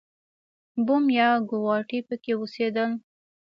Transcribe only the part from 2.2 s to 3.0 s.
اوسېدل.